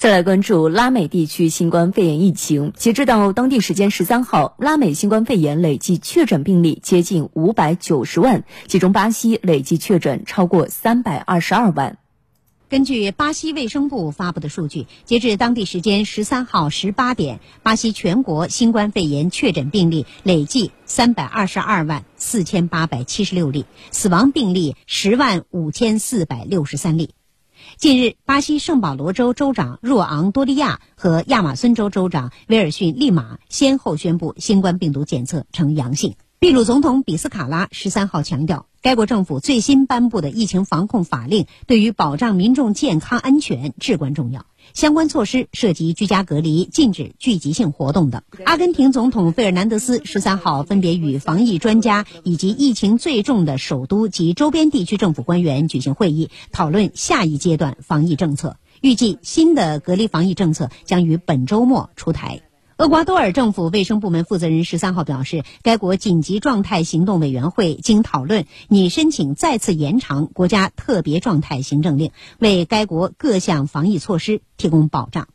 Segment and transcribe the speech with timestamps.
[0.00, 2.72] 再来关注拉美地区新冠肺炎疫情。
[2.74, 11.98] 截止到当地时间十三号，拉美新冠肺炎累计确诊病例接近五百九十万，其中巴西累计确诊超过三百二十二万。
[12.70, 27.10] 根据巴西卫生部发布的数据，截至当地时间十三号十八点，巴西全国新冠肺炎确诊病例累计三百二十二万四千八百七十六例，死亡病例十万五千四百六十三例。
[27.76, 36.14] 近日，巴西圣保罗州州长若昂多利亚和亚马孙州州长威尔逊利马先后宣布新冠病毒检测呈阳性。
[36.38, 44.46] 秘鲁总统比斯卡拉十三号强调，该国政府最新颁布的疫情防控法令对于保障民众健康安全至关重要。
[44.74, 48.22] 相关措施涉及居家隔离、禁止聚集性活动等。
[48.44, 58.56] 阿根廷总统费尔南德斯十三号分别与防疫专家以及疫情最重的首都及周边地区政府官员举行会议，讨论下一阶段防疫政策。
[58.80, 62.40] 预计新的隔离防疫政策将于本周末出台。
[62.80, 75.28] 厄瓜多尔政府卫生部门负责人十三号表示，该国紧急状态行动委员会经讨论，拟申请再次延长国家特别状态行政令，为该国各项防疫措施提供保障。